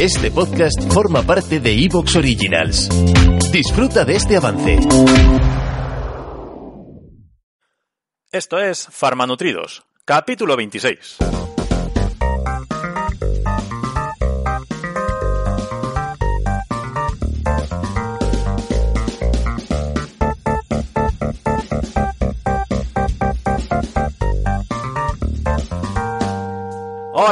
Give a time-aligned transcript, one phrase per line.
[0.00, 2.88] Este podcast forma parte de Evox Originals.
[3.50, 4.78] Disfruta de este avance.
[8.30, 11.16] Esto es Farmanutridos, capítulo 26.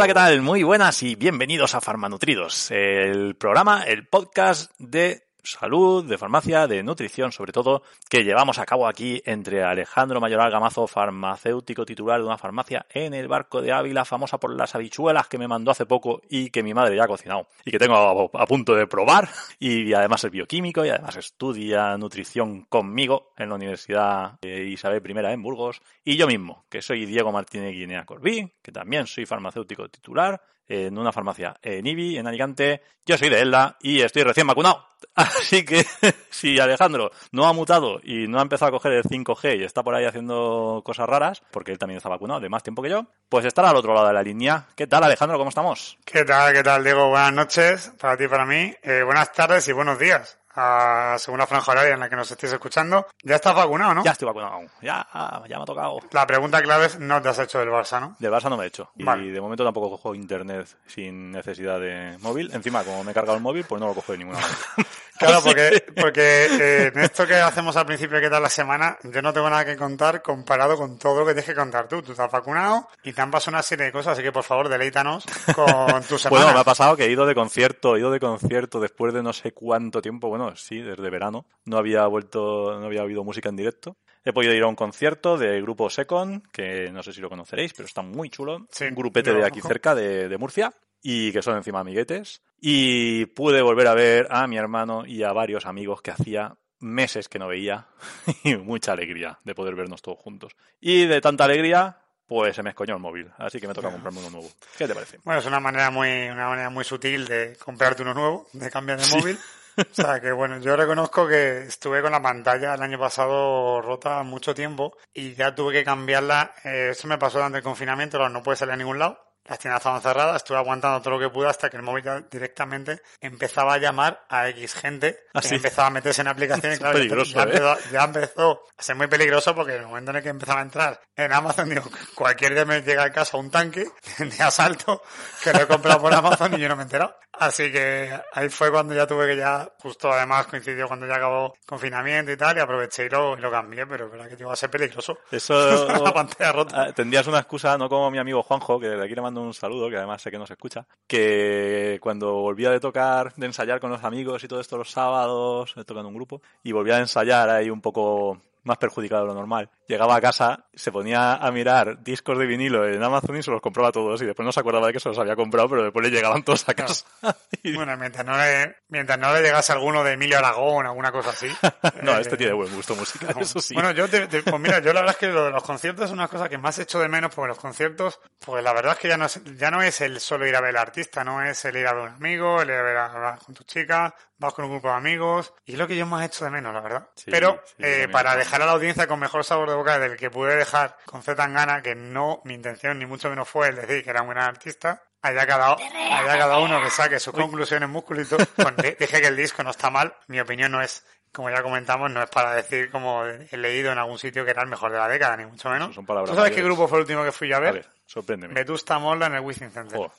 [0.07, 0.43] ¿Qué tal?
[0.43, 6.82] Muy buenas y bienvenidos a Farmanutridos, el programa, el podcast de salud, de farmacia, de
[6.82, 12.26] nutrición, sobre todo, que llevamos a cabo aquí entre Alejandro Mayoral Gamazo, farmacéutico titular de
[12.26, 15.86] una farmacia en el barco de Ávila, famosa por las habichuelas que me mandó hace
[15.86, 19.29] poco y que mi madre ya ha cocinado y que tengo a, punto de probar.
[19.58, 25.43] Y además es bioquímico y además estudia nutrición conmigo en la Universidad Isabel I en
[25.43, 25.80] Burgos.
[26.04, 30.96] Y yo mismo, que soy Diego Martínez Guinea Corbí, que también soy farmacéutico titular en
[30.96, 32.83] una farmacia en Ibi, en Alicante.
[33.05, 34.86] Yo soy de Elda y estoy recién vacunado.
[35.14, 35.84] Así que
[36.30, 39.83] si Alejandro no ha mutado y no ha empezado a coger el 5G y está
[39.83, 43.06] por ahí haciendo cosas raras, porque él también está vacunado de más tiempo que yo,
[43.28, 44.66] pues estará al otro lado de la línea.
[44.77, 45.38] ¿Qué tal Alejandro?
[45.38, 45.98] ¿Cómo estamos?
[46.05, 46.52] ¿Qué tal?
[46.52, 47.08] ¿Qué tal, Diego?
[47.08, 48.75] Buenas noches para ti y para mí.
[48.82, 52.30] Eh, buenas tardes y buenos días a según la franja horaria en la que nos
[52.30, 53.06] estéis escuchando.
[53.22, 54.05] ¿Ya estás vacunado, no?
[54.05, 54.60] Ya estoy vacunado.
[54.83, 55.06] Ya,
[55.48, 56.00] ya me ha tocado.
[56.10, 58.16] La pregunta clave es, no te has hecho del Barça, ¿no?
[58.19, 58.91] Del Barça no me he hecho.
[58.97, 59.25] Vale.
[59.25, 62.50] Y de momento tampoco cojo internet sin necesidad de móvil.
[62.52, 64.58] Encima, como me he cargado el móvil, pues no lo cojo de ninguna manera.
[65.19, 69.22] Claro, porque, porque eh, en esto que hacemos al principio qué tal la semana, yo
[69.22, 72.02] no tengo nada que contar comparado con todo lo que tienes que contar tú.
[72.02, 74.69] Tú estás vacunado y te han pasado una serie de cosas, así que por favor
[74.69, 76.44] deleítanos con tu semana.
[76.44, 79.22] Bueno, me ha pasado que he ido de concierto, he ido de concierto después de
[79.22, 83.48] no sé cuánto tiempo, bueno, sí, desde verano, no había vuelto, no había habido música
[83.48, 83.97] en directo.
[84.25, 87.75] He podido ir a un concierto del grupo Secon, que no sé si lo conoceréis,
[87.75, 88.67] pero está muy chulo.
[88.70, 90.72] Sí, un grupete de aquí cerca, de, de Murcia,
[91.03, 92.42] y que son encima amiguetes.
[92.59, 97.28] Y pude volver a ver a mi hermano y a varios amigos que hacía meses
[97.28, 97.87] que no veía
[98.45, 100.56] y mucha alegría de poder vernos todos juntos.
[100.81, 104.21] Y de tanta alegría, pues se me escoñó el móvil, así que me toca comprarme
[104.21, 104.49] uno nuevo.
[104.78, 105.19] ¿Qué te parece?
[105.25, 108.99] Bueno, es una manera muy, una manera muy sutil de comprarte uno nuevo, de cambiar
[108.99, 109.15] de Sí.
[109.15, 109.38] móvil.
[109.76, 114.22] O sea que bueno, yo reconozco que estuve con la pantalla el año pasado rota
[114.22, 116.54] mucho tiempo y ya tuve que cambiarla.
[116.64, 119.18] Eh, eso me pasó durante el confinamiento, no puede salir a ningún lado.
[119.47, 122.21] Las tiendas estaban cerradas, estuve aguantando todo lo que pude hasta que el móvil ya
[122.31, 126.75] directamente empezaba a llamar a X gente Ah, que empezaba a meterse en aplicaciones.
[126.75, 127.44] Es claro, peligroso, ya, ¿eh?
[127.44, 130.60] empezó, ya empezó a ser muy peligroso porque en el momento en el que empezaba
[130.60, 131.83] a entrar en Amazon, digo,
[132.15, 133.84] cualquier día me llega a casa un tanque
[134.19, 135.03] de asalto
[135.43, 137.16] que lo he comprado por Amazon y yo no me he enterado.
[137.33, 141.56] Así que ahí fue cuando ya tuve que ya, justo además coincidió cuando ya acabó
[141.66, 144.53] confinamiento y tal, y aproveché y lo, y lo cambié, pero es verdad que iba
[144.53, 145.19] a ser peligroso.
[145.33, 146.83] Eso la pantalla rota.
[146.83, 149.55] Ah, tendrías una excusa, no como mi amigo Juanjo, que desde aquí le mando un
[149.55, 153.91] saludo, que además sé que nos escucha, que cuando volvía de tocar, de ensayar con
[153.91, 157.71] los amigos y todo esto los sábados, en un grupo, y volvía a ensayar ahí
[157.71, 159.70] un poco más perjudicado de lo normal.
[159.86, 163.60] Llegaba a casa, se ponía a mirar discos de vinilo en Amazon y se los
[163.60, 166.04] compraba todos y después no se acordaba de que se los había comprado, pero después
[166.04, 167.04] le llegaban todos a casa.
[167.62, 171.30] Y- Bueno, mientras no le, mientras no le llegase alguno de Emilio Aragón, alguna cosa
[171.30, 171.48] así.
[172.03, 173.41] no, eh, este tiene buen gusto musical, No.
[173.42, 173.72] eso sí.
[173.74, 176.06] Bueno, yo te, te- pues mira, yo la verdad es que lo de los conciertos
[176.06, 178.98] es una cosa que más echo de menos porque los conciertos, pues la verdad es
[178.98, 181.42] que ya no es, ya no es el solo ir a ver al artista, no
[181.42, 183.54] es el ir a ver a un amigo, el ir a ver a, hablar con
[183.54, 186.45] tu chica, vas con un grupo de amigos, y es lo que yo más echo
[186.45, 187.09] de menos, la verdad.
[187.15, 190.17] Sí, Pero sí, eh, para dejar a la audiencia con mejor sabor de boca del
[190.17, 193.77] que pude dejar con Z Tangana, que no, mi intención ni mucho menos fue el
[193.77, 197.89] decir que era un gran artista, Allá cada, allá cada uno que saque sus conclusiones
[197.89, 198.37] musculito.
[198.59, 200.15] Bueno, dije que el disco no está mal.
[200.27, 201.03] Mi opinión no es,
[201.33, 204.62] como ya comentamos, no es para decir como he leído en algún sitio que era
[204.62, 205.95] el mejor de la década, ni mucho menos.
[205.95, 207.87] Son ¿Tú sabes qué grupo fue el último que fui yo a a ver?
[208.06, 208.54] Sorpréndeme.
[208.54, 209.98] Vetusta Morla en el Wizzing Center.
[209.98, 210.12] Oh,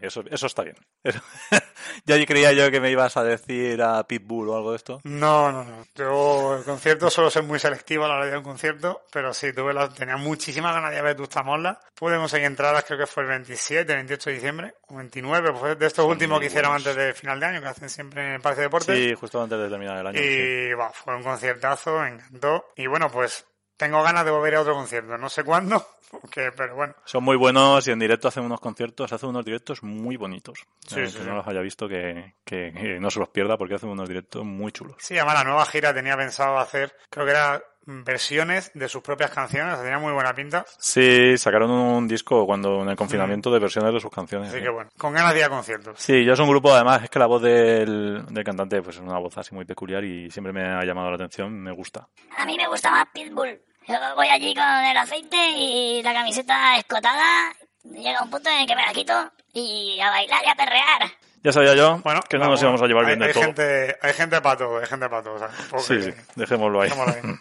[0.00, 0.76] eso, eso está bien.
[1.02, 1.20] Eso-
[2.04, 5.00] ya creía yo que me ibas a decir a Pitbull o algo de esto.
[5.04, 5.84] No, no, no.
[5.94, 9.52] Yo el concierto suelo ser muy selectivo a la hora de un concierto, pero sí,
[9.52, 11.80] tuve la, tenía muchísimas ganas de ir a ver Vetusta Morla.
[11.94, 15.86] Pude conseguir entradas, creo que fue el 27, 28 de diciembre, o 29, pues de
[15.86, 16.86] estos últimos muy que hicieron buenos.
[16.86, 18.96] antes de final de año, que hacen siempre en el Parque de Deportes.
[18.96, 20.18] Sí, justo antes de terminar el año.
[20.18, 20.26] sí.
[20.70, 22.66] Y bah, fue un conciertazo, me encantó.
[22.76, 23.46] Y bueno, pues
[23.80, 25.16] tengo ganas de volver a otro concierto.
[25.16, 26.94] No sé cuándo, porque, pero bueno.
[27.06, 30.58] Son muy buenos y en directo hacen unos conciertos, hacen unos directos muy bonitos.
[30.86, 31.28] Sí, Eh, sí, que sí.
[31.28, 34.44] no los haya visto, que, que- que no se los pierda porque hacen unos directos
[34.44, 34.96] muy chulos.
[34.98, 37.62] Sí, además la nueva gira tenía pensado hacer, creo que era
[38.04, 40.64] versiones de sus propias canciones, tenía muy buena pinta.
[40.78, 44.48] Sí, sacaron un disco cuando en el confinamiento de versiones de sus canciones.
[44.50, 44.62] Así sí.
[44.64, 45.98] que bueno, con ganas de ir a conciertos.
[45.98, 49.02] Sí, yo es un grupo, además, es que la voz del, del cantante pues es
[49.02, 52.06] una voz así muy peculiar y siempre me ha llamado la atención, me gusta.
[52.36, 53.60] A mí me gusta más Pitbull.
[53.88, 57.52] Yo voy allí con el aceite y la camiseta escotada.
[57.84, 61.10] Llega un punto en el que me la quito y a bailar y a perrear.
[61.42, 63.32] Ya sabía yo Bueno, que no vamos, nos íbamos a llevar hay, bien de hay
[63.32, 63.42] todo.
[63.44, 65.34] gente, hay gente para todo, hay gente para todo.
[65.36, 65.48] o sea,
[65.80, 66.90] Sí, sí, dejémoslo ahí.
[66.90, 67.36] Dejémoslo ahí.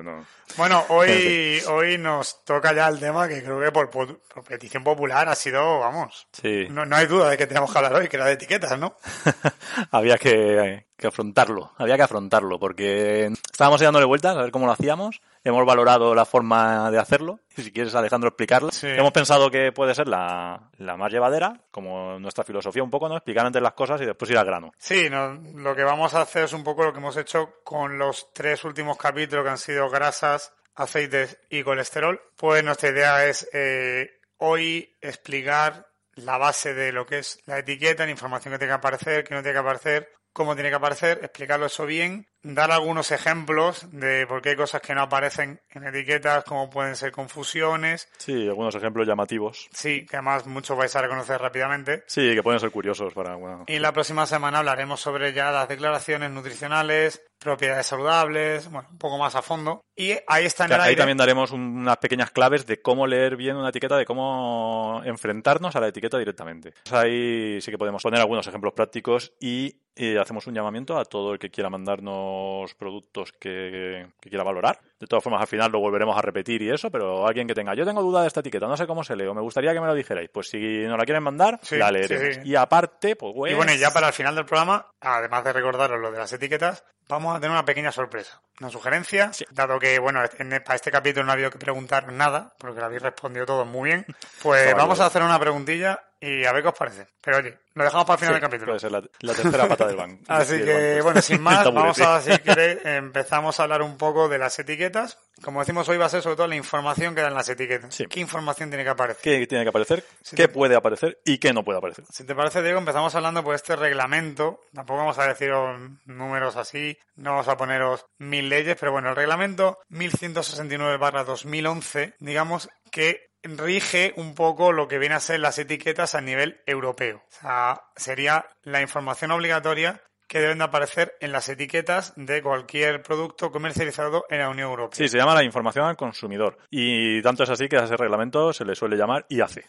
[0.04, 0.26] No.
[0.58, 4.84] Bueno, hoy, hoy nos toca ya el tema que creo que por, por- por petición
[4.84, 8.08] popular ha sido, vamos, Sí, no, no hay duda de que tenemos que hablar hoy,
[8.08, 8.94] que era de etiquetas, ¿no?
[9.90, 14.72] había que, que afrontarlo, había que afrontarlo, porque estábamos dándole vueltas a ver cómo lo
[14.72, 18.88] hacíamos, hemos valorado la forma de hacerlo, y si quieres Alejandro explicarla, Sí.
[18.88, 23.16] hemos pensado que puede ser la, la más llevadera, como nuestra filosofía un poco, ¿no?
[23.16, 24.72] Explicar antes las cosas y después ir al grano.
[24.76, 27.96] Sí, no, lo que vamos a hacer es un poco lo que hemos hecho con
[27.96, 32.20] los tres últimos capítulos que han sido grasas, aceites y colesterol.
[32.36, 38.04] Pues nuestra idea es eh, hoy explicar la base de lo que es la etiqueta,
[38.04, 41.18] la información que tiene que aparecer, que no tiene que aparecer, cómo tiene que aparecer,
[41.22, 45.84] explicarlo eso bien, dar algunos ejemplos de por qué hay cosas que no aparecen en
[45.86, 48.08] etiquetas, cómo pueden ser confusiones.
[48.18, 49.68] Sí, algunos ejemplos llamativos.
[49.72, 52.04] Sí, que además muchos vais a reconocer rápidamente.
[52.06, 53.34] Sí, que pueden ser curiosos para...
[53.34, 58.98] Bueno, Y la próxima semana hablaremos sobre ya las declaraciones nutricionales, propiedades saludables, bueno, un
[58.98, 59.80] poco más a fondo.
[59.96, 60.98] Y ahí está en el Ahí aire.
[60.98, 65.74] también daremos un- unas pequeñas claves de cómo leer bien una etiqueta, de cómo enfrentarnos
[65.74, 66.72] a la etiqueta directamente.
[66.84, 71.04] Pues ahí sí que podemos poner algunos ejemplos prácticos y, eh, hacemos un llamamiento a
[71.04, 74.78] todo el que quiera mandarnos productos que, que quiera valorar.
[74.98, 77.74] De todas formas, al final lo volveremos a repetir y eso, pero alguien que tenga,
[77.74, 79.80] yo tengo duda de esta etiqueta, no sé cómo se lee, o me gustaría que
[79.80, 80.30] me lo dijerais.
[80.32, 82.36] Pues si nos la quieren mandar, Sí, la leeremos.
[82.36, 82.40] sí.
[82.44, 86.00] Y aparte, pues, Y bueno, y ya para el final del programa, además de recordaros
[86.00, 88.40] lo de las etiquetas, vamos a tener una pequeña sorpresa.
[88.60, 89.44] Una sugerencia, Sí.
[89.50, 92.86] dado que, bueno, en, para este capítulo no ha habido que preguntar nada, porque lo
[92.86, 94.06] habéis respondido todo muy bien,
[94.42, 97.06] pues vamos a hacer una preguntilla y a ver qué os parece.
[97.20, 98.66] Pero oye, lo dejamos para el final Sí, del capítulo.
[98.72, 100.24] puede ser la, la tercera pata del banco.
[100.28, 101.04] Así del que, banco.
[101.04, 105.18] bueno, sin más, vamos a, si queréis, empezamos a hablar un poco de las etiquetas.
[105.44, 107.94] Como decimos hoy, va a ser sobre todo la información que dan las etiquetas.
[107.94, 108.06] Sí.
[108.06, 109.22] ¿Qué información tiene que aparecer?
[109.22, 110.02] ¿Qué tiene que aparecer?
[110.22, 111.20] Sí, ¿Qué te- puede aparecer?
[111.24, 112.04] ¿Y qué no puede aparecer?
[112.10, 114.60] Si te parece, Diego, empezamos hablando por este reglamento.
[114.74, 119.16] Tampoco vamos a deciros números así, no vamos a poneros mil leyes, pero bueno, el
[119.16, 126.20] reglamento 1169-2011, digamos que rige un poco lo que viene a ser las etiquetas a
[126.20, 127.22] nivel europeo.
[127.28, 133.02] O sea, sería la información obligatoria que deben de aparecer en las etiquetas de cualquier
[133.02, 134.96] producto comercializado en la Unión Europea.
[134.96, 136.58] Sí, se llama la información al consumidor.
[136.70, 139.64] Y tanto es así que a ese reglamento se le suele llamar IAC,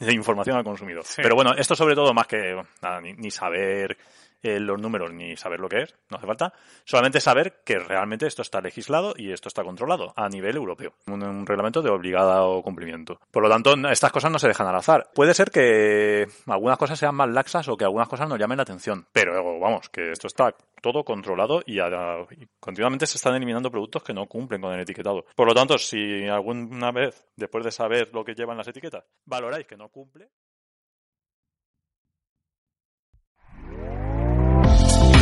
[0.10, 1.04] información al consumidor.
[1.04, 1.22] Sí.
[1.22, 3.96] Pero bueno, esto sobre todo más que nada, ni, ni saber
[4.42, 6.52] eh, los números ni saber lo que es, no hace falta,
[6.84, 10.92] solamente saber que realmente esto está legislado y esto está controlado a nivel europeo.
[11.06, 13.20] Un, un reglamento de obligado cumplimiento.
[13.30, 15.10] Por lo tanto, estas cosas no se dejan al azar.
[15.14, 18.62] Puede ser que algunas cosas sean más laxas o que algunas cosas nos llamen la
[18.64, 23.70] atención, pero vamos, que esto está todo controlado y, a- y continuamente se están eliminando
[23.70, 25.24] productos que no cumplen con el etiquetado.
[25.36, 29.66] Por lo tanto, si alguna vez, después de saber lo que llevan las etiquetas, valoráis
[29.66, 30.28] que no cumple,